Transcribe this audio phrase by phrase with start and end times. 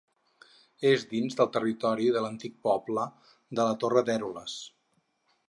[0.91, 3.05] És dins del territori de l'antic poble
[3.61, 4.59] de la Torre d'Eroles.